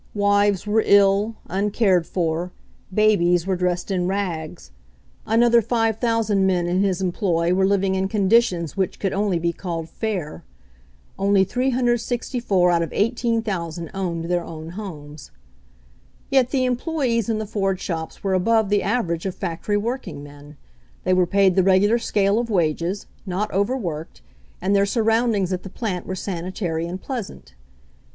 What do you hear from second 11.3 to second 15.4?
364 out of 18,000 owned their own homes.